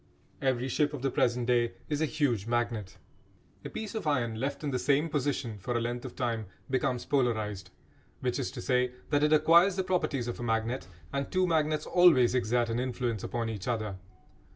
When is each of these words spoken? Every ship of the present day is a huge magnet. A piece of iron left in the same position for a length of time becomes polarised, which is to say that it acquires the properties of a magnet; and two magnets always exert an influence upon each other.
Every 0.41 0.67
ship 0.67 0.95
of 0.95 1.03
the 1.03 1.11
present 1.11 1.45
day 1.45 1.73
is 1.87 2.01
a 2.01 2.07
huge 2.07 2.47
magnet. 2.47 2.97
A 3.63 3.69
piece 3.69 3.93
of 3.93 4.07
iron 4.07 4.39
left 4.39 4.63
in 4.63 4.71
the 4.71 4.79
same 4.79 5.09
position 5.09 5.59
for 5.59 5.77
a 5.77 5.79
length 5.79 6.05
of 6.05 6.15
time 6.15 6.47
becomes 6.71 7.05
polarised, 7.05 7.69
which 8.19 8.39
is 8.39 8.49
to 8.53 8.61
say 8.63 8.93
that 9.11 9.21
it 9.21 9.31
acquires 9.31 9.75
the 9.75 9.83
properties 9.83 10.27
of 10.27 10.39
a 10.39 10.43
magnet; 10.43 10.87
and 11.13 11.29
two 11.31 11.45
magnets 11.45 11.85
always 11.85 12.33
exert 12.33 12.67
an 12.69 12.79
influence 12.79 13.23
upon 13.23 13.47
each 13.47 13.67
other. 13.67 13.97